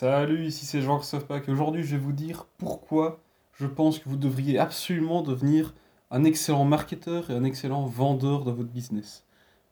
Salut, 0.00 0.46
ici 0.46 0.64
c'est 0.64 0.80
Jean 0.80 0.98
Pack 1.28 1.50
aujourd'hui 1.50 1.82
je 1.82 1.90
vais 1.90 2.02
vous 2.02 2.14
dire 2.14 2.46
pourquoi 2.56 3.20
je 3.52 3.66
pense 3.66 3.98
que 3.98 4.08
vous 4.08 4.16
devriez 4.16 4.58
absolument 4.58 5.20
devenir 5.20 5.74
un 6.10 6.24
excellent 6.24 6.64
marketeur 6.64 7.30
et 7.30 7.34
un 7.34 7.44
excellent 7.44 7.84
vendeur 7.84 8.46
de 8.46 8.50
votre 8.50 8.70
business. 8.70 9.26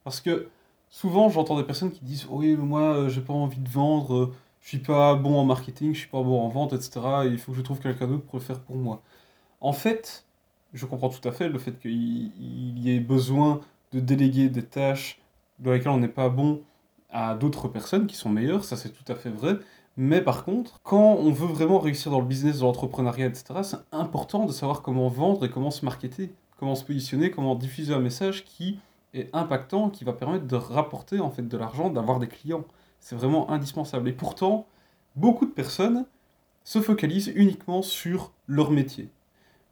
Parce 0.05 0.21
que 0.21 0.51
souvent 0.91 1.31
j'entends 1.31 1.57
des 1.57 1.65
personnes 1.65 1.91
qui 1.91 2.05
disent 2.05 2.27
oui 2.29 2.55
mais 2.59 2.67
moi 2.67 2.83
euh, 2.95 3.09
j'ai 3.09 3.23
pas 3.23 3.33
envie 3.33 3.59
de 3.59 3.71
vendre, 3.71 4.15
euh, 4.15 4.35
je 4.61 4.69
suis 4.69 4.81
pas 4.81 5.15
bon 5.15 5.35
en 5.35 5.47
marketing, 5.47 5.95
je 5.95 6.01
suis 6.01 6.11
pas 6.11 6.23
bon 6.23 6.39
en 6.43 6.49
vente, 6.51 6.75
etc. 6.75 7.01
Et 7.25 7.29
il 7.29 7.39
faut 7.39 7.53
que 7.53 7.57
je 7.57 7.63
trouve 7.63 7.81
quelqu'un 7.81 8.07
d'autre 8.07 8.25
pour 8.27 8.39
le 8.39 8.45
faire 8.45 8.61
pour 8.61 8.77
moi. 8.77 9.01
En 9.63 9.73
fait, 9.73 10.27
je 10.75 10.85
comprends 10.85 11.09
tout 11.09 11.27
à 11.27 11.33
fait 11.33 11.49
le 11.49 11.59
fait 11.59 11.81
qu'il 11.81 12.79
y 12.79 12.95
ait 12.95 13.01
besoin 13.01 13.63
de 13.93 14.01
déléguer 14.01 14.51
des 14.51 14.63
tâches 14.63 15.23
dans 15.59 15.73
lesquelles 15.73 15.89
on 15.89 15.97
n'est 15.97 16.07
pas 16.07 16.29
bon 16.29 16.61
à 17.09 17.35
d'autres 17.35 17.69
personnes 17.69 18.07
qui 18.07 18.17
sont 18.17 18.29
meilleures, 18.29 18.65
ça 18.65 18.77
c'est 18.77 18.91
tout 18.91 19.11
à 19.11 19.15
fait 19.15 19.31
vrai. 19.31 19.59
Mais 20.01 20.21
par 20.23 20.45
contre, 20.45 20.81
quand 20.85 21.17
on 21.17 21.33
veut 21.33 21.49
vraiment 21.49 21.81
réussir 21.81 22.13
dans 22.13 22.21
le 22.21 22.25
business, 22.25 22.61
dans 22.61 22.67
l'entrepreneuriat, 22.67 23.27
etc., 23.27 23.47
c'est 23.65 23.79
important 23.91 24.47
de 24.47 24.53
savoir 24.53 24.81
comment 24.81 25.09
vendre 25.09 25.45
et 25.45 25.51
comment 25.51 25.73
se 25.73 25.85
marketer, 25.85 26.33
comment 26.57 26.77
se 26.77 26.85
positionner, 26.85 27.33
comment 27.33 27.57
diffuser 27.57 27.93
un 27.93 27.99
message 27.99 28.45
qui 28.45 28.79
est 29.13 29.29
impactant, 29.33 29.91
qui 29.91 30.05
va 30.05 30.13
permettre 30.13 30.47
de 30.47 30.55
rapporter 30.55 31.19
en 31.19 31.31
fait 31.31 31.49
de 31.49 31.57
l'argent, 31.57 31.91
d'avoir 31.91 32.21
des 32.21 32.29
clients. 32.29 32.65
C'est 33.01 33.17
vraiment 33.17 33.51
indispensable. 33.51 34.09
Et 34.09 34.13
pourtant, 34.13 34.69
beaucoup 35.17 35.47
de 35.47 35.51
personnes 35.51 36.07
se 36.63 36.81
focalisent 36.81 37.33
uniquement 37.35 37.83
sur 37.83 38.31
leur 38.47 38.71
métier. 38.71 39.09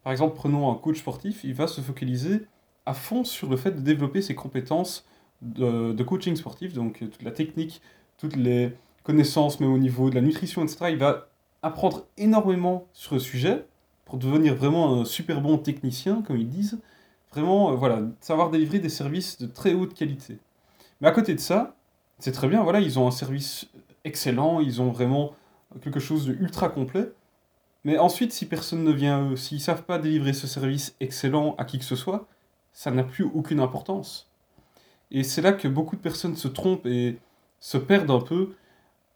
Par 0.03 0.11
exemple, 0.11 0.35
prenons 0.35 0.69
un 0.69 0.75
coach 0.75 0.99
sportif, 0.99 1.45
il 1.45 1.53
va 1.53 1.67
se 1.67 1.79
focaliser 1.79 2.41
à 2.85 2.93
fond 2.93 3.23
sur 3.23 3.49
le 3.49 3.55
fait 3.55 3.71
de 3.71 3.79
développer 3.79 4.21
ses 4.21 4.35
compétences 4.35 5.07
de, 5.41 5.93
de 5.93 6.03
coaching 6.03 6.35
sportif, 6.35 6.73
donc 6.73 6.99
toute 6.99 7.23
la 7.23 7.31
technique, 7.31 7.81
toutes 8.17 8.35
les, 8.35 8.73
connaissances, 9.07 9.61
même 9.61 9.71
au 9.71 9.77
niveau 9.77 10.09
de 10.09 10.15
la 10.15 10.21
nutrition, 10.21 10.63
etc. 10.65 10.87
Il 10.89 10.97
va 10.97 11.29
apprendre 11.63 12.05
énormément 12.17 12.87
sur 12.91 13.13
le 13.13 13.21
sujet 13.21 13.65
pour 14.03 14.17
devenir 14.17 14.53
vraiment 14.53 14.99
un 14.99 15.05
super 15.05 15.39
bon 15.39 15.57
technicien, 15.57 16.21
comme 16.21 16.35
ils 16.35 16.49
disent. 16.49 16.77
Vraiment, 17.31 17.71
euh, 17.71 17.75
voilà, 17.75 18.01
savoir 18.19 18.49
délivrer 18.49 18.79
des 18.79 18.89
services 18.89 19.37
de 19.37 19.47
très 19.47 19.73
haute 19.73 19.93
qualité. 19.93 20.39
Mais 20.99 21.07
à 21.07 21.11
côté 21.11 21.33
de 21.33 21.39
ça, 21.39 21.77
c'est 22.19 22.33
très 22.33 22.49
bien, 22.49 22.61
voilà, 22.63 22.81
ils 22.81 22.99
ont 22.99 23.07
un 23.07 23.11
service 23.11 23.69
excellent, 24.03 24.59
ils 24.59 24.81
ont 24.81 24.91
vraiment 24.91 25.33
quelque 25.81 26.01
chose 26.01 26.25
de 26.25 26.33
ultra 26.33 26.67
complet. 26.67 27.09
Mais 27.85 27.97
ensuite, 27.97 28.33
si 28.33 28.45
personne 28.45 28.83
ne 28.83 28.91
vient 28.91 29.19
à 29.19 29.29
eux, 29.29 29.35
s'ils 29.37 29.59
ne 29.59 29.63
savent 29.63 29.83
pas 29.83 29.99
délivrer 29.99 30.33
ce 30.33 30.47
service 30.47 30.95
excellent 30.99 31.55
à 31.57 31.63
qui 31.63 31.79
que 31.79 31.85
ce 31.85 31.95
soit, 31.95 32.27
ça 32.73 32.91
n'a 32.91 33.03
plus 33.03 33.23
aucune 33.23 33.61
importance. 33.61 34.29
Et 35.11 35.23
c'est 35.23 35.41
là 35.41 35.53
que 35.53 35.69
beaucoup 35.69 35.95
de 35.95 36.01
personnes 36.01 36.35
se 36.35 36.49
trompent 36.49 36.85
et 36.85 37.19
se 37.59 37.77
perdent 37.77 38.11
un 38.11 38.19
peu 38.19 38.55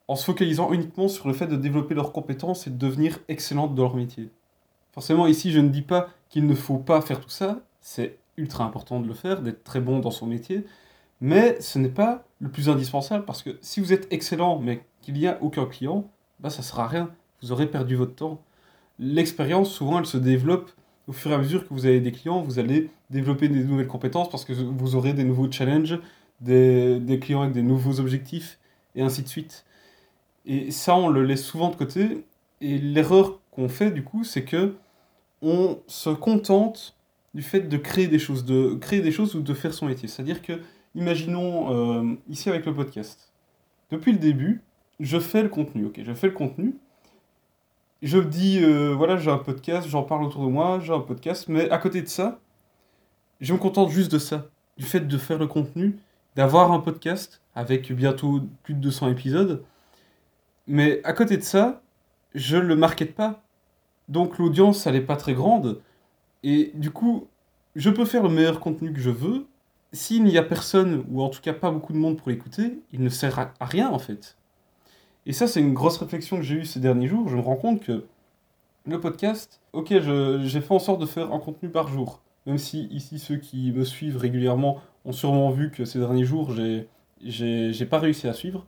en 0.08 0.16
se 0.16 0.26
focalisant 0.26 0.72
uniquement 0.74 1.08
sur 1.08 1.28
le 1.28 1.34
fait 1.34 1.48
de 1.48 1.56
développer 1.56 1.94
leurs 1.94 2.12
compétences 2.12 2.68
et 2.68 2.70
de 2.70 2.78
devenir 2.78 3.20
excellentes 3.28 3.76
dans 3.76 3.84
leur 3.84 3.96
métier. 3.96 4.30
Forcément, 4.92 5.28
ici, 5.28 5.52
je 5.52 5.60
ne 5.60 5.70
dis 5.70 5.82
pas 5.82 6.10
qu'il 6.30 6.46
ne 6.48 6.56
faut 6.56 6.78
pas 6.78 7.02
faire 7.02 7.22
tout 7.22 7.30
ça, 7.30 7.62
c'est 7.80 8.18
ultra 8.38 8.64
important 8.64 9.00
de 9.00 9.08
le 9.08 9.14
faire, 9.14 9.42
d'être 9.42 9.64
très 9.64 9.80
bon 9.80 10.00
dans 10.00 10.12
son 10.12 10.28
métier, 10.28 10.66
mais 11.22 11.60
ce 11.62 11.80
n'est 11.80 11.90
pas 11.90 12.24
le 12.40 12.50
plus 12.50 12.70
indispensable 12.70 13.26
parce 13.26 13.44
que 13.44 13.58
si 13.62 13.80
vous 13.80 13.94
êtes 13.94 14.08
excellent 14.12 14.60
mais 14.60 14.84
qu'il 15.02 15.14
n'y 15.14 15.28
a 15.28 15.38
aucun 15.42 15.66
client, 15.66 16.10
bah 16.40 16.50
ça 16.50 16.64
sert 16.64 16.80
à 16.80 16.88
rien, 16.88 17.12
vous 17.42 17.52
aurez 17.52 17.68
perdu 17.68 17.96
votre 17.96 18.16
temps. 18.16 18.42
L'expérience, 19.00 19.70
souvent, 19.70 20.00
elle 20.00 20.06
se 20.06 20.18
développe 20.18 20.72
au 21.08 21.14
fur 21.14 21.32
et 21.32 21.34
à 21.34 21.38
mesure 21.38 21.68
que 21.68 21.74
vous 21.74 21.86
avez 21.86 22.00
des 22.00 22.12
clients, 22.12 22.42
vous 22.42 22.60
allez 22.60 22.90
développer 23.10 23.50
des 23.50 23.64
nouvelles 23.64 23.88
compétences 23.88 24.30
parce 24.30 24.46
que 24.46 24.54
vous 24.54 24.96
aurez 24.96 25.14
des 25.14 25.24
nouveaux 25.24 25.52
challenges, 25.52 26.00
des, 26.40 27.00
des 27.00 27.20
clients 27.20 27.42
avec 27.42 27.54
des 27.54 27.64
nouveaux 27.64 28.00
objectifs, 28.00 28.60
et 28.96 29.02
ainsi 29.02 29.24
de 29.24 29.28
suite. 29.28 29.66
Et 30.46 30.72
ça, 30.72 30.96
on 30.96 31.10
le 31.10 31.24
laisse 31.24 31.44
souvent 31.44 31.70
de 31.70 31.76
côté. 31.76 32.26
Et 32.62 32.78
l'erreur 32.78 33.40
qu'on 33.52 33.70
fait, 33.70 33.92
du 33.92 34.04
coup, 34.04 34.24
c'est 34.24 34.44
que 34.44 34.76
on 35.42 35.80
se 35.88 36.10
contente 36.10 36.96
du 37.34 37.42
fait 37.42 37.62
de 37.62 37.78
créer 37.78 38.08
des 38.08 38.20
choses, 38.20 38.46
de 38.46 38.76
créer 38.76 39.02
des 39.02 39.12
choses 39.12 39.36
ou 39.36 39.42
de 39.42 39.54
faire 39.54 39.74
son 39.74 39.88
métier. 39.88 40.08
C'est-à-dire 40.08 40.42
que, 40.42 40.62
imaginons, 40.96 41.74
euh, 41.74 42.16
ici 42.30 42.50
avec 42.50 42.66
le 42.66 42.74
podcast, 42.74 43.32
depuis 43.90 44.12
le 44.12 44.20
début, 44.20 44.62
je 45.00 45.20
fais 45.20 45.42
le 45.42 45.50
contenu, 45.50 45.86
ok, 45.86 46.02
je 46.04 46.14
fais 46.14 46.28
le 46.28 46.34
contenu, 46.34 46.76
je 48.02 48.18
dis, 48.18 48.60
euh, 48.64 48.94
voilà, 48.96 49.18
j'ai 49.18 49.32
un 49.32 49.38
podcast, 49.38 49.88
j'en 49.88 50.04
parle 50.04 50.24
autour 50.24 50.44
de 50.46 50.50
moi, 50.50 50.80
j'ai 50.80 50.94
un 50.94 51.00
podcast, 51.00 51.48
mais 51.48 51.70
à 51.70 51.78
côté 51.78 52.02
de 52.02 52.08
ça, 52.08 52.40
je 53.40 53.54
me 53.54 53.58
contente 53.58 53.90
juste 53.90 54.12
de 54.12 54.20
ça, 54.20 54.48
du 54.78 54.86
fait 54.86 55.02
de 55.02 55.18
faire 55.18 55.38
le 55.38 55.48
contenu, 55.48 55.98
d'avoir 56.36 56.72
un 56.72 56.80
podcast 56.80 57.42
avec 57.56 57.92
bientôt 57.92 58.42
plus 58.64 58.74
de 58.74 58.80
200 58.80 59.10
épisodes, 59.10 59.64
mais 60.72 61.02
à 61.04 61.12
côté 61.12 61.36
de 61.36 61.44
ça, 61.44 61.82
je 62.34 62.56
le 62.56 62.78
market 62.78 63.14
pas. 63.14 63.44
Donc 64.08 64.38
l'audience, 64.38 64.88
elle 64.88 64.94
n'est 64.94 65.02
pas 65.02 65.18
très 65.18 65.34
grande. 65.34 65.82
Et 66.44 66.72
du 66.76 66.92
coup, 66.92 67.28
je 67.76 67.90
peux 67.90 68.06
faire 68.06 68.24
le 68.24 68.30
meilleur 68.30 68.62
contenu 68.62 68.94
que 68.94 69.02
je 69.02 69.10
veux. 69.10 69.48
S'il 69.92 70.24
n'y 70.24 70.38
a 70.38 70.44
personne, 70.44 71.04
ou 71.12 71.22
en 71.22 71.28
tout 71.28 71.42
cas 71.42 71.52
pas 71.52 71.72
beaucoup 71.72 71.92
de 71.92 71.98
monde 71.98 72.18
pour 72.18 72.30
l'écouter, 72.30 72.80
il 72.94 73.02
ne 73.02 73.10
sert 73.10 73.38
à 73.38 73.54
rien 73.60 73.90
en 73.90 74.00
fait. 74.00 74.38
Et 75.26 75.34
ça, 75.34 75.46
c'est 75.46 75.60
une 75.60 75.74
grosse 75.74 75.98
réflexion 75.98 76.38
que 76.38 76.44
j'ai 76.44 76.56
eue 76.56 76.66
ces 76.66 76.80
derniers 76.80 77.08
jours. 77.08 77.28
Je 77.28 77.36
me 77.36 77.42
rends 77.42 77.58
compte 77.58 77.84
que 77.84 78.06
le 78.86 79.00
podcast, 79.02 79.60
ok, 79.74 79.90
j'ai 79.90 80.62
fait 80.62 80.74
en 80.74 80.80
sorte 80.80 81.02
de 81.02 81.06
faire 81.06 81.34
un 81.34 81.40
contenu 81.40 81.68
par 81.68 81.90
jour. 81.90 82.22
Même 82.46 82.58
si 82.58 82.86
ici, 82.86 83.20
ceux 83.20 83.36
qui 83.36 83.74
me 83.74 83.84
suivent 83.84 84.16
régulièrement 84.16 84.82
ont 85.04 85.12
sûrement 85.12 85.52
vu 85.52 85.70
que 85.70 85.84
ces 85.84 86.00
derniers 86.00 86.24
jours, 86.24 86.54
j'ai 87.20 87.86
pas 87.90 88.00
réussi 88.00 88.30
à 88.30 88.34
suivre. 88.34 88.66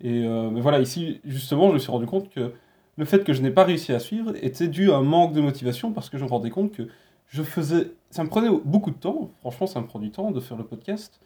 Et 0.00 0.24
euh, 0.24 0.50
mais 0.50 0.60
voilà, 0.60 0.80
ici, 0.80 1.20
justement, 1.24 1.68
je 1.68 1.74
me 1.74 1.78
suis 1.78 1.90
rendu 1.90 2.06
compte 2.06 2.30
que 2.30 2.52
le 2.96 3.04
fait 3.04 3.24
que 3.24 3.32
je 3.32 3.42
n'ai 3.42 3.50
pas 3.50 3.64
réussi 3.64 3.92
à 3.92 3.98
suivre 3.98 4.32
était 4.42 4.68
dû 4.68 4.90
à 4.92 4.96
un 4.96 5.02
manque 5.02 5.32
de 5.32 5.40
motivation 5.40 5.92
parce 5.92 6.10
que 6.10 6.18
je 6.18 6.24
me 6.24 6.30
rendais 6.30 6.50
compte 6.50 6.72
que 6.72 6.88
je 7.28 7.42
faisais. 7.42 7.92
Ça 8.10 8.24
me 8.24 8.28
prenait 8.28 8.50
beaucoup 8.64 8.90
de 8.90 8.96
temps, 8.96 9.30
franchement, 9.40 9.66
ça 9.66 9.80
me 9.80 9.86
prend 9.86 9.98
du 9.98 10.10
temps 10.10 10.30
de 10.30 10.40
faire 10.40 10.56
le 10.56 10.64
podcast. 10.64 11.20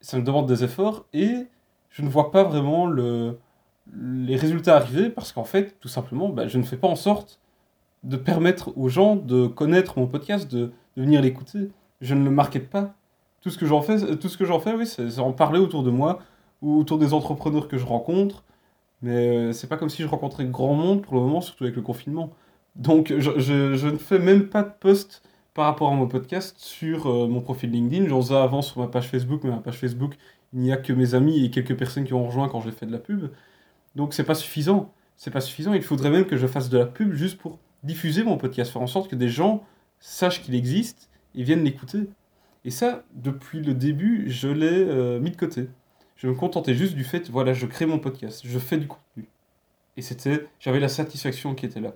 Ça 0.00 0.18
me 0.18 0.22
demande 0.24 0.46
des 0.46 0.64
efforts 0.64 1.06
et 1.12 1.46
je 1.90 2.02
ne 2.02 2.08
vois 2.08 2.30
pas 2.32 2.42
vraiment 2.42 2.86
le, 2.86 3.38
les 3.94 4.36
résultats 4.36 4.76
arriver 4.76 5.10
parce 5.10 5.32
qu'en 5.32 5.44
fait, 5.44 5.78
tout 5.80 5.88
simplement, 5.88 6.28
bah, 6.28 6.48
je 6.48 6.58
ne 6.58 6.64
fais 6.64 6.76
pas 6.76 6.88
en 6.88 6.96
sorte 6.96 7.38
de 8.02 8.16
permettre 8.16 8.76
aux 8.76 8.88
gens 8.88 9.14
de 9.16 9.46
connaître 9.46 9.98
mon 9.98 10.06
podcast, 10.06 10.50
de, 10.50 10.72
de 10.96 11.02
venir 11.02 11.22
l'écouter. 11.22 11.70
Je 12.00 12.14
ne 12.14 12.24
le 12.24 12.30
market 12.30 12.68
pas. 12.68 12.94
Tout 13.40 13.50
ce 13.50 13.58
que 13.58 13.66
j'en 13.66 13.80
fais, 13.80 14.16
tout 14.16 14.28
ce 14.28 14.36
que 14.36 14.44
j'en 14.44 14.60
fais, 14.60 14.74
oui, 14.74 14.86
c'est 14.86 15.18
en 15.18 15.32
parler 15.32 15.58
autour 15.58 15.82
de 15.82 15.90
moi, 15.90 16.20
ou 16.62 16.78
autour 16.78 16.98
des 16.98 17.12
entrepreneurs 17.12 17.68
que 17.68 17.76
je 17.76 17.84
rencontre. 17.84 18.44
Mais 19.02 19.28
euh, 19.28 19.52
c'est 19.52 19.66
pas 19.66 19.76
comme 19.76 19.90
si 19.90 20.02
je 20.02 20.08
rencontrais 20.08 20.46
grand 20.46 20.74
monde 20.74 21.02
pour 21.02 21.14
le 21.14 21.20
moment, 21.20 21.40
surtout 21.40 21.64
avec 21.64 21.76
le 21.76 21.82
confinement. 21.82 22.32
Donc 22.76 23.12
je, 23.18 23.38
je, 23.38 23.86
ne 23.88 23.98
fais 23.98 24.18
même 24.18 24.48
pas 24.48 24.62
de 24.62 24.72
post 24.80 25.22
par 25.54 25.66
rapport 25.66 25.90
à 25.92 25.94
mon 25.94 26.06
podcast 26.06 26.56
sur 26.58 27.06
euh, 27.06 27.26
mon 27.28 27.40
profil 27.40 27.70
LinkedIn. 27.70 28.08
J'en 28.08 28.22
faisais 28.22 28.36
avant 28.36 28.62
sur 28.62 28.80
ma 28.80 28.86
page 28.86 29.08
Facebook, 29.08 29.42
mais 29.44 29.50
ma 29.50 29.58
page 29.58 29.76
Facebook, 29.76 30.14
il 30.52 30.60
n'y 30.60 30.72
a 30.72 30.76
que 30.76 30.92
mes 30.92 31.14
amis 31.14 31.44
et 31.44 31.50
quelques 31.50 31.76
personnes 31.76 32.04
qui 32.04 32.14
ont 32.14 32.24
rejoint 32.24 32.48
quand 32.48 32.60
j'ai 32.60 32.70
fait 32.70 32.86
de 32.86 32.92
la 32.92 32.98
pub. 32.98 33.30
Donc 33.96 34.14
c'est 34.14 34.24
pas 34.24 34.34
suffisant. 34.34 34.92
C'est 35.16 35.30
pas 35.30 35.40
suffisant. 35.40 35.74
Il 35.74 35.82
faudrait 35.82 36.10
même 36.10 36.24
que 36.24 36.36
je 36.36 36.46
fasse 36.46 36.68
de 36.70 36.78
la 36.78 36.86
pub 36.86 37.12
juste 37.12 37.38
pour 37.38 37.58
diffuser 37.82 38.22
mon 38.22 38.38
podcast, 38.38 38.72
faire 38.72 38.82
en 38.82 38.86
sorte 38.86 39.10
que 39.10 39.16
des 39.16 39.28
gens 39.28 39.64
sachent 39.98 40.42
qu'il 40.42 40.54
existe 40.54 41.10
et 41.34 41.42
viennent 41.42 41.64
l'écouter. 41.64 42.08
Et 42.64 42.70
ça, 42.70 43.02
depuis 43.14 43.60
le 43.60 43.74
début, 43.74 44.30
je 44.30 44.48
l'ai 44.48 44.84
euh, 44.84 45.18
mis 45.20 45.30
de 45.30 45.36
côté. 45.36 45.68
Je 46.22 46.28
me 46.28 46.34
contentais 46.34 46.74
juste 46.74 46.94
du 46.94 47.02
fait, 47.02 47.28
voilà, 47.30 47.52
je 47.52 47.66
crée 47.66 47.84
mon 47.84 47.98
podcast, 47.98 48.42
je 48.44 48.58
fais 48.60 48.76
du 48.76 48.86
contenu. 48.86 49.26
Et 49.96 50.02
c'était, 50.02 50.46
j'avais 50.60 50.78
la 50.78 50.86
satisfaction 50.86 51.56
qui 51.56 51.66
était 51.66 51.80
là. 51.80 51.94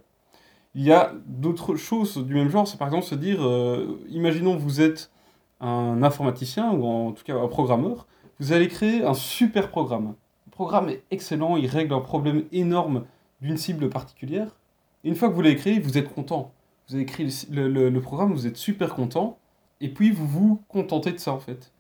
Il 0.74 0.82
y 0.82 0.90
a 0.90 1.12
d'autres 1.26 1.76
choses 1.76 2.16
du 2.26 2.34
même 2.34 2.48
genre, 2.48 2.66
c'est 2.66 2.76
par 2.76 2.88
exemple 2.88 3.04
se 3.06 3.14
dire, 3.14 3.46
euh, 3.46 4.04
imaginons 4.08 4.56
vous 4.56 4.80
êtes 4.80 5.12
un 5.60 6.02
informaticien 6.02 6.72
ou 6.72 6.84
en 6.84 7.12
tout 7.12 7.22
cas 7.22 7.36
un 7.36 7.46
programmeur, 7.46 8.08
vous 8.40 8.52
allez 8.52 8.66
créer 8.66 9.04
un 9.04 9.14
super 9.14 9.68
programme. 9.70 10.16
Le 10.46 10.50
programme 10.50 10.88
est 10.88 11.04
excellent, 11.12 11.56
il 11.56 11.68
règle 11.68 11.94
un 11.94 12.00
problème 12.00 12.46
énorme 12.50 13.04
d'une 13.40 13.56
cible 13.56 13.88
particulière. 13.90 14.56
Et 15.04 15.08
une 15.08 15.14
fois 15.14 15.28
que 15.28 15.34
vous 15.34 15.42
l'avez 15.42 15.54
créé, 15.54 15.78
vous 15.78 15.98
êtes 15.98 16.12
content. 16.12 16.52
Vous 16.88 16.96
avez 16.96 17.06
le, 17.48 17.90
le 17.90 18.00
programme, 18.00 18.32
vous 18.32 18.48
êtes 18.48 18.56
super 18.56 18.92
content, 18.96 19.38
et 19.80 19.88
puis 19.88 20.10
vous 20.10 20.26
vous 20.26 20.62
contentez 20.66 21.12
de 21.12 21.18
ça 21.18 21.32
en 21.32 21.38
fait. 21.38 21.70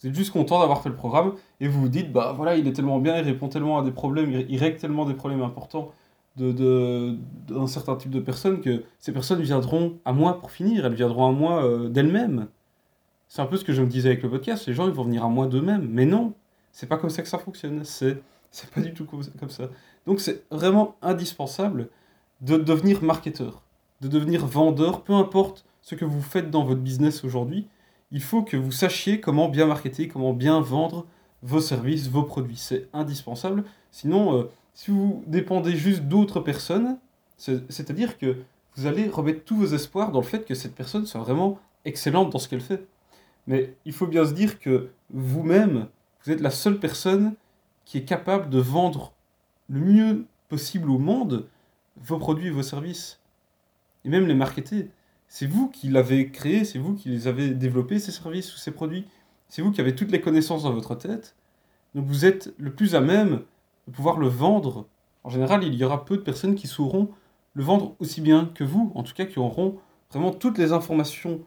Vous 0.00 0.08
êtes 0.08 0.14
juste 0.14 0.32
content 0.32 0.60
d'avoir 0.60 0.82
fait 0.82 0.88
le 0.88 0.96
programme 0.96 1.34
et 1.60 1.68
vous 1.68 1.82
vous 1.82 1.88
dites, 1.88 2.10
bah 2.10 2.32
voilà, 2.34 2.56
il 2.56 2.66
est 2.66 2.72
tellement 2.72 2.98
bien, 2.98 3.18
il 3.18 3.24
répond 3.24 3.48
tellement 3.48 3.78
à 3.78 3.82
des 3.82 3.90
problèmes, 3.90 4.30
il 4.48 4.58
règle 4.58 4.78
tellement 4.78 5.04
des 5.04 5.14
problèmes 5.14 5.42
importants 5.42 5.92
d'un 6.36 6.52
de, 6.52 7.16
d'un 7.48 7.66
certain 7.66 7.96
type 7.96 8.10
de 8.10 8.20
personnes 8.20 8.62
que 8.62 8.84
ces 8.98 9.12
personnes 9.12 9.42
viendront 9.42 9.98
à 10.06 10.12
moi 10.14 10.40
pour 10.40 10.52
finir, 10.52 10.86
elles 10.86 10.94
viendront 10.94 11.28
à 11.28 11.32
moi 11.32 11.64
euh, 11.64 11.88
d'elles-mêmes. 11.90 12.48
C'est 13.28 13.42
un 13.42 13.46
peu 13.46 13.58
ce 13.58 13.64
que 13.64 13.74
je 13.74 13.82
me 13.82 13.88
disais 13.88 14.08
avec 14.08 14.22
le 14.22 14.30
podcast, 14.30 14.66
les 14.66 14.72
gens 14.72 14.86
ils 14.86 14.94
vont 14.94 15.04
venir 15.04 15.22
à 15.24 15.28
moi 15.28 15.46
d'eux-mêmes. 15.46 15.86
Mais 15.90 16.06
non, 16.06 16.32
c'est 16.72 16.88
pas 16.88 16.96
comme 16.96 17.10
ça 17.10 17.20
que 17.20 17.28
ça 17.28 17.38
fonctionne, 17.38 17.84
c'est, 17.84 18.22
pas 18.74 18.80
du 18.80 18.94
tout 18.94 19.04
comme 19.04 19.50
ça. 19.50 19.68
Donc 20.06 20.20
c'est 20.20 20.44
vraiment 20.50 20.96
indispensable 21.02 21.90
de 22.40 22.56
devenir 22.56 23.02
marketeur, 23.02 23.62
de 24.00 24.08
devenir 24.08 24.46
vendeur, 24.46 25.02
peu 25.02 25.12
importe 25.12 25.66
ce 25.82 25.94
que 25.94 26.06
vous 26.06 26.22
faites 26.22 26.50
dans 26.50 26.64
votre 26.64 26.80
business 26.80 27.22
aujourd'hui 27.22 27.68
il 28.12 28.22
faut 28.22 28.42
que 28.42 28.56
vous 28.56 28.72
sachiez 28.72 29.20
comment 29.20 29.48
bien 29.48 29.66
marketer, 29.66 30.08
comment 30.08 30.32
bien 30.32 30.60
vendre 30.60 31.06
vos 31.42 31.60
services, 31.60 32.08
vos 32.08 32.22
produits. 32.22 32.56
C'est 32.56 32.88
indispensable. 32.92 33.64
Sinon, 33.90 34.36
euh, 34.36 34.50
si 34.74 34.90
vous 34.90 35.22
dépendez 35.26 35.76
juste 35.76 36.02
d'autres 36.02 36.40
personnes, 36.40 36.98
c'est-à-dire 37.36 38.18
que 38.18 38.36
vous 38.76 38.86
allez 38.86 39.08
remettre 39.08 39.44
tous 39.44 39.56
vos 39.56 39.74
espoirs 39.74 40.12
dans 40.12 40.20
le 40.20 40.26
fait 40.26 40.44
que 40.44 40.54
cette 40.54 40.74
personne 40.74 41.06
soit 41.06 41.20
vraiment 41.20 41.58
excellente 41.84 42.30
dans 42.30 42.38
ce 42.38 42.48
qu'elle 42.48 42.60
fait. 42.60 42.86
Mais 43.46 43.74
il 43.84 43.92
faut 43.92 44.06
bien 44.06 44.26
se 44.26 44.32
dire 44.32 44.60
que 44.60 44.90
vous-même, 45.12 45.88
vous 46.24 46.32
êtes 46.32 46.40
la 46.40 46.50
seule 46.50 46.78
personne 46.78 47.34
qui 47.84 47.98
est 47.98 48.04
capable 48.04 48.50
de 48.50 48.58
vendre 48.58 49.12
le 49.68 49.80
mieux 49.80 50.24
possible 50.48 50.90
au 50.90 50.98
monde 50.98 51.48
vos 51.96 52.18
produits 52.18 52.48
et 52.48 52.52
vos 52.52 52.62
services. 52.62 53.20
Et 54.04 54.08
même 54.08 54.26
les 54.26 54.34
marketer. 54.34 54.90
C'est 55.32 55.46
vous 55.46 55.68
qui 55.68 55.88
l'avez 55.88 56.28
créé, 56.32 56.64
c'est 56.64 56.80
vous 56.80 56.94
qui 56.94 57.08
les 57.08 57.28
avez 57.28 57.50
développés, 57.50 58.00
ces 58.00 58.10
services 58.10 58.52
ou 58.52 58.58
ces 58.58 58.72
produits. 58.72 59.06
C'est 59.48 59.62
vous 59.62 59.70
qui 59.70 59.80
avez 59.80 59.94
toutes 59.94 60.10
les 60.10 60.20
connaissances 60.20 60.64
dans 60.64 60.72
votre 60.72 60.96
tête. 60.96 61.36
Donc 61.94 62.04
vous 62.06 62.24
êtes 62.24 62.52
le 62.58 62.74
plus 62.74 62.96
à 62.96 63.00
même 63.00 63.42
de 63.86 63.92
pouvoir 63.92 64.18
le 64.18 64.26
vendre. 64.26 64.88
En 65.22 65.30
général, 65.30 65.62
il 65.62 65.72
y 65.74 65.84
aura 65.84 66.04
peu 66.04 66.16
de 66.16 66.22
personnes 66.22 66.56
qui 66.56 66.66
sauront 66.66 67.10
le 67.54 67.62
vendre 67.62 67.94
aussi 68.00 68.20
bien 68.20 68.50
que 68.56 68.64
vous, 68.64 68.90
en 68.96 69.04
tout 69.04 69.14
cas 69.14 69.24
qui 69.24 69.38
auront 69.38 69.78
vraiment 70.10 70.32
toutes 70.32 70.58
les 70.58 70.72
informations 70.72 71.40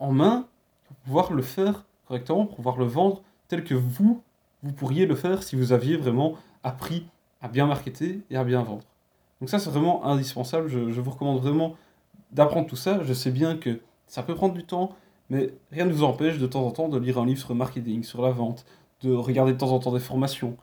en 0.00 0.10
main 0.10 0.48
pour 0.84 0.96
pouvoir 0.96 1.32
le 1.32 1.42
faire 1.42 1.84
correctement, 2.08 2.46
pour 2.46 2.56
pouvoir 2.56 2.78
le 2.78 2.86
vendre 2.86 3.22
tel 3.46 3.62
que 3.62 3.74
vous, 3.74 4.22
vous 4.64 4.72
pourriez 4.72 5.06
le 5.06 5.14
faire 5.14 5.44
si 5.44 5.54
vous 5.54 5.72
aviez 5.72 5.96
vraiment 5.96 6.34
appris 6.64 7.06
à 7.40 7.46
bien 7.46 7.66
marketer 7.66 8.22
et 8.30 8.36
à 8.36 8.42
bien 8.42 8.64
vendre. 8.64 8.82
Donc 9.40 9.50
ça, 9.50 9.60
c'est 9.60 9.70
vraiment 9.70 10.04
indispensable. 10.04 10.66
Je, 10.68 10.90
je 10.90 11.00
vous 11.00 11.12
recommande 11.12 11.40
vraiment 11.40 11.76
d'apprendre 12.34 12.66
tout 12.66 12.76
ça. 12.76 13.00
Je 13.02 13.12
sais 13.12 13.30
bien 13.30 13.56
que 13.56 13.80
ça 14.06 14.22
peut 14.22 14.34
prendre 14.34 14.54
du 14.54 14.64
temps, 14.64 14.94
mais 15.30 15.54
rien 15.72 15.86
ne 15.86 15.92
vous 15.92 16.04
empêche 16.04 16.38
de 16.38 16.46
temps 16.46 16.66
en 16.66 16.70
temps 16.70 16.88
de 16.88 16.98
lire 16.98 17.18
un 17.18 17.26
livre 17.26 17.40
sur 17.40 17.54
marketing, 17.54 18.02
sur 18.02 18.22
la 18.22 18.30
vente, 18.30 18.66
de 19.02 19.12
regarder 19.12 19.52
de 19.52 19.58
temps 19.58 19.72
en 19.72 19.78
temps 19.78 19.92
des 19.92 20.00
formations. 20.00 20.56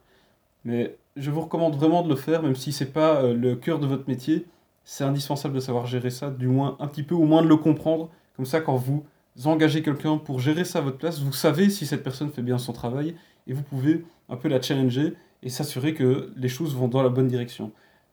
Mais 0.63 0.95
je 1.15 1.31
vous 1.31 1.41
recommande 1.41 1.75
vraiment 1.75 2.03
de 2.03 2.09
le 2.09 2.15
faire, 2.15 2.43
même 2.43 2.55
si 2.55 2.71
c'est 2.71 2.93
pas 2.93 3.23
euh, 3.23 3.33
le 3.33 3.55
cœur 3.55 3.79
de 3.79 3.87
votre 3.87 4.07
métier. 4.07 4.45
C'est 4.83 5.03
indispensable 5.03 5.55
de 5.55 5.59
savoir 5.59 5.85
gérer 5.85 6.09
ça, 6.09 6.29
du 6.29 6.47
moins 6.47 6.75
un 6.79 6.87
petit 6.87 7.03
peu, 7.03 7.15
au 7.15 7.25
moins 7.25 7.41
de 7.41 7.47
le 7.47 7.57
comprendre. 7.57 8.09
Comme 8.35 8.45
ça, 8.45 8.61
quand 8.61 8.75
vous 8.75 9.03
engagez 9.45 9.81
quelqu'un 9.81 10.17
pour 10.17 10.39
gérer 10.39 10.63
ça 10.63 10.79
à 10.79 10.81
votre 10.81 10.97
place, 10.97 11.19
vous 11.19 11.33
savez 11.33 11.69
si 11.69 11.85
cette 11.85 12.03
personne 12.03 12.29
fait 12.31 12.41
bien 12.41 12.57
son 12.57 12.73
travail 12.73 13.15
et 13.47 13.53
vous 13.53 13.63
pouvez 13.63 14.05
un 14.29 14.35
peu 14.35 14.47
la 14.47 14.61
challenger 14.61 15.13
et 15.43 15.49
s'assurer 15.49 15.93
que 15.93 16.31
les 16.35 16.49
choses 16.49 16.75
vont 16.75 16.87
dans 16.87 17.03
la 17.03 17.09
bonne 17.09 17.27
direction. 17.27 17.71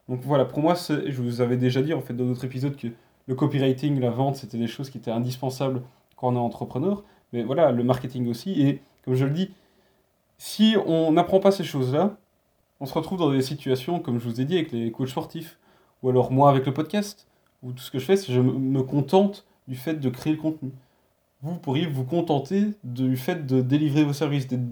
Donc 0.08 0.20
voilà, 0.22 0.44
pour 0.44 0.60
moi, 0.60 0.75
je 0.75 1.22
vous 1.22 1.40
avais 1.40 1.56
déjà 1.56 1.82
dit 1.82 1.93
en 1.93 2.00
fait 2.00 2.14
dans 2.14 2.25
d'autres 2.25 2.44
épisodes 2.44 2.76
que 2.76 2.88
le 3.28 3.34
copywriting, 3.34 4.00
la 4.00 4.10
vente, 4.10 4.36
c'était 4.36 4.58
des 4.58 4.66
choses 4.66 4.90
qui 4.90 4.98
étaient 4.98 5.10
indispensables 5.12 5.82
quand 6.16 6.28
on 6.28 6.34
est 6.34 6.38
entrepreneur. 6.38 7.04
Mais 7.32 7.42
voilà, 7.44 7.70
le 7.70 7.84
marketing 7.84 8.28
aussi. 8.28 8.60
Et 8.62 8.80
comme 9.04 9.14
je 9.14 9.26
le 9.26 9.30
dis, 9.30 9.50
si 10.38 10.76
on 10.86 11.12
n'apprend 11.12 11.38
pas 11.38 11.52
ces 11.52 11.62
choses-là, 11.62 12.16
on 12.80 12.86
se 12.86 12.94
retrouve 12.94 13.19
dans 13.19 13.30
des 13.30 13.42
situations, 13.42 14.00
comme 14.00 14.19
je 14.19 14.25
vous 14.25 14.40
ai 14.40 14.44
dit, 14.44 14.54
avec 14.54 14.72
les 14.72 14.90
coachs 14.90 15.08
sportifs, 15.08 15.58
ou 16.02 16.08
alors 16.08 16.32
moi 16.32 16.48
avec 16.48 16.64
le 16.64 16.72
podcast, 16.72 17.26
où 17.62 17.72
tout 17.72 17.82
ce 17.82 17.90
que 17.90 17.98
je 17.98 18.04
fais, 18.04 18.16
c'est 18.16 18.28
que 18.28 18.32
je 18.32 18.40
me 18.40 18.82
contente 18.82 19.44
du 19.66 19.76
fait 19.76 19.94
de 19.94 20.08
créer 20.08 20.32
le 20.32 20.38
contenu. 20.38 20.72
Vous 21.42 21.56
pourriez 21.56 21.86
vous 21.86 22.04
contenter 22.04 22.69
du 22.82 23.16
fait 23.16 23.46
de 23.46 23.60
délivrer 23.60 24.04
vos 24.04 24.12
services, 24.14 24.48
d'être 24.48 24.64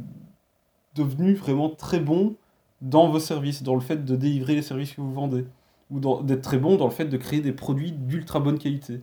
devenu 0.95 1.35
vraiment 1.35 1.69
très 1.69 2.01
bon 2.01 2.37
dans 2.81 3.09
vos 3.09 3.21
services, 3.21 3.63
dans 3.63 3.75
le 3.75 3.81
fait 3.81 4.05
de 4.05 4.17
délivrer 4.17 4.55
les 4.55 4.63
services 4.63 4.95
que 4.95 5.01
vous 5.01 5.13
vendez, 5.13 5.45
ou 5.91 6.01
d'être 6.23 6.43
très 6.43 6.59
bon 6.59 6.77
dans 6.77 6.87
le 6.87 6.93
fait 6.93 7.05
de 7.05 7.17
créer 7.17 7.41
des 7.41 7.53
produits 7.53 7.93
d'ultra 7.93 8.41
bonne 8.41 8.59
qualité. 8.59 9.01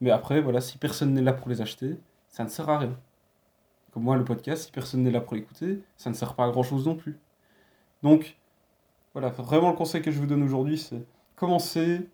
Mais 0.00 0.10
après, 0.10 0.40
voilà, 0.40 0.60
si 0.60 0.78
personne 0.78 1.14
n'est 1.14 1.22
là 1.22 1.32
pour 1.32 1.48
les 1.48 1.60
acheter, 1.60 1.96
ça 2.28 2.44
ne 2.44 2.48
sert 2.48 2.68
à 2.68 2.78
rien. 2.78 2.96
Comme 3.92 4.02
moi, 4.02 4.16
le 4.16 4.24
podcast, 4.24 4.64
si 4.64 4.72
personne 4.72 5.02
n'est 5.02 5.10
là 5.10 5.20
pour 5.20 5.34
l'écouter, 5.34 5.80
ça 5.96 6.10
ne 6.10 6.14
sert 6.14 6.34
pas 6.34 6.44
à 6.44 6.50
grand 6.50 6.62
chose 6.62 6.86
non 6.86 6.96
plus. 6.96 7.18
Donc, 8.02 8.36
voilà, 9.12 9.28
vraiment 9.28 9.70
le 9.70 9.76
conseil 9.76 10.02
que 10.02 10.10
je 10.10 10.18
vous 10.18 10.26
donne 10.26 10.42
aujourd'hui, 10.42 10.78
c'est 10.78 11.04
commencer 11.36 12.08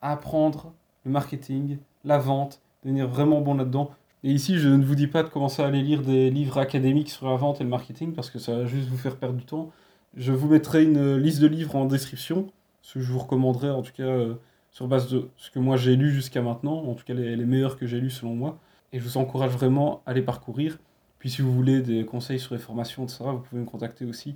à 0.00 0.12
apprendre 0.12 0.72
le 1.04 1.10
marketing, 1.10 1.78
la 2.04 2.18
vente, 2.18 2.60
devenir 2.84 3.08
vraiment 3.08 3.40
bon 3.40 3.54
là-dedans. 3.54 3.90
Et 4.22 4.30
ici, 4.30 4.58
je 4.58 4.68
ne 4.68 4.84
vous 4.84 4.94
dis 4.94 5.06
pas 5.06 5.22
de 5.22 5.28
commencer 5.28 5.62
à 5.62 5.66
aller 5.66 5.82
lire 5.82 6.02
des 6.02 6.30
livres 6.30 6.58
académiques 6.58 7.10
sur 7.10 7.28
la 7.28 7.36
vente 7.36 7.60
et 7.60 7.64
le 7.64 7.70
marketing, 7.70 8.12
parce 8.12 8.30
que 8.30 8.38
ça 8.38 8.54
va 8.54 8.66
juste 8.66 8.88
vous 8.88 8.98
faire 8.98 9.16
perdre 9.16 9.36
du 9.36 9.44
temps. 9.44 9.70
Je 10.16 10.32
vous 10.32 10.48
mettrai 10.48 10.84
une 10.84 11.16
liste 11.16 11.40
de 11.40 11.46
livres 11.46 11.76
en 11.76 11.86
description, 11.86 12.50
ce 12.82 12.94
que 12.94 13.00
je 13.00 13.12
vous 13.12 13.18
recommanderais 13.18 13.70
en 13.70 13.82
tout 13.82 13.92
cas 13.92 14.02
euh, 14.02 14.34
sur 14.70 14.86
base 14.88 15.10
de 15.10 15.28
ce 15.36 15.50
que 15.50 15.58
moi 15.58 15.76
j'ai 15.76 15.96
lu 15.96 16.12
jusqu'à 16.12 16.42
maintenant, 16.42 16.84
en 16.84 16.94
tout 16.94 17.04
cas 17.04 17.14
les, 17.14 17.36
meilleurs 17.36 17.76
que 17.76 17.86
j'ai 17.86 18.00
lus 18.00 18.10
selon 18.10 18.34
moi. 18.34 18.58
Et 18.92 18.98
je 18.98 19.04
vous 19.04 19.18
encourage 19.18 19.52
vraiment 19.52 20.02
à 20.06 20.12
les 20.12 20.22
parcourir. 20.22 20.78
Puis 21.18 21.30
si 21.30 21.42
vous 21.42 21.52
voulez 21.52 21.80
des 21.80 22.04
conseils 22.04 22.40
sur 22.40 22.54
les 22.54 22.60
formations, 22.60 23.04
etc., 23.04 23.24
vous 23.24 23.38
pouvez 23.38 23.60
me 23.60 23.66
contacter 23.66 24.04
aussi 24.04 24.34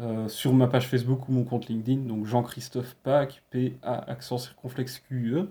euh, 0.00 0.26
sur 0.28 0.52
ma 0.52 0.66
page 0.66 0.88
Facebook 0.88 1.28
ou 1.28 1.32
mon 1.32 1.44
compte 1.44 1.68
LinkedIn, 1.68 2.02
donc 2.02 2.26
Jean-Christophe 2.26 2.96
Pac, 3.02 3.42
P-A, 3.50 4.10
accent 4.10 4.38
circonflexe 4.38 4.98
Q-E. 4.98 5.48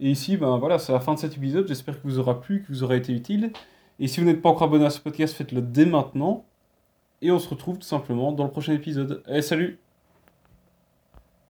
Et 0.00 0.10
ici, 0.10 0.36
ben 0.36 0.58
voilà, 0.58 0.78
c'est 0.78 0.92
la 0.92 1.00
fin 1.00 1.14
de 1.14 1.18
cet 1.18 1.36
épisode. 1.36 1.68
J'espère 1.68 2.00
que 2.00 2.06
vous 2.06 2.18
aura 2.18 2.40
plu, 2.40 2.62
que 2.62 2.68
vous 2.68 2.82
aura 2.82 2.96
été 2.96 3.12
utile. 3.12 3.52
Et 3.98 4.08
si 4.08 4.20
vous 4.20 4.26
n'êtes 4.26 4.42
pas 4.42 4.48
encore 4.48 4.64
abonné 4.64 4.84
à 4.84 4.90
ce 4.90 5.00
podcast, 5.00 5.34
faites-le 5.34 5.62
dès 5.62 5.86
maintenant. 5.86 6.44
Et 7.22 7.30
on 7.30 7.38
se 7.38 7.48
retrouve 7.48 7.78
tout 7.78 7.86
simplement 7.86 8.32
dans 8.32 8.44
le 8.44 8.50
prochain 8.50 8.72
épisode. 8.72 9.22
Allez, 9.26 9.42
salut 9.42 9.78